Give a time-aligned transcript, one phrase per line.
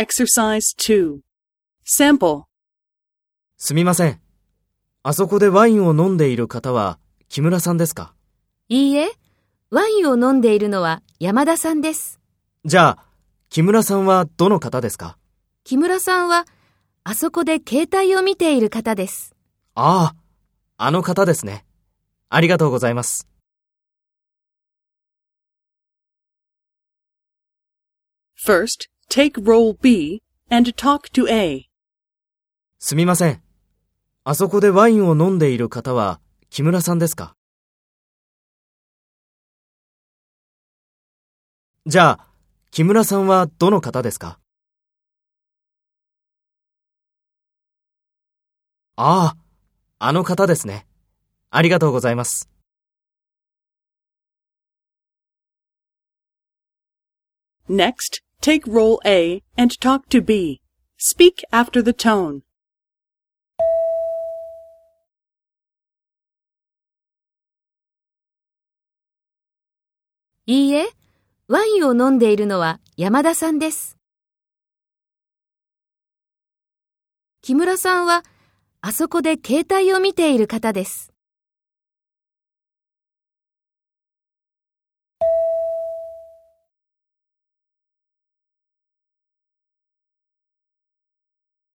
[0.00, 1.18] Exercise 2.
[1.84, 2.44] Sample.
[3.58, 4.18] すみません。
[5.02, 8.14] あそこでワインを飲んでいる方は木村さんですか？
[8.70, 9.10] いいえ、
[9.68, 12.18] ワインを飲んでいるのは山田さんです。
[12.64, 13.04] じゃあ、
[13.50, 15.18] 木村さんはどの方ですか？
[15.64, 16.46] 木村さんは、
[17.04, 19.36] あそこで携帯を見ている方です。
[19.74, 20.14] あ
[20.78, 21.66] あ、あの方ですね。
[22.30, 23.28] ありがとうございます。
[28.42, 31.68] First, take role B and talk to A.
[32.78, 33.42] すみません。
[34.22, 37.34] あそこでワインを飲んでいる方は木村さんですか？
[41.86, 42.26] じゃあ、
[42.70, 44.38] 木村さんはどの方ですか？
[48.94, 50.86] ああ、あの方ですね。
[51.50, 52.48] ありがとうございます。
[57.68, 60.60] Next, take role A and talk to B.
[60.98, 62.42] Speak after the tone.
[70.46, 70.88] いいえ、
[71.46, 73.96] ワインを飲んでいるのは山田さんです。
[77.42, 78.24] 木村さんは、
[78.80, 81.09] あそこで携帯を見ている方です。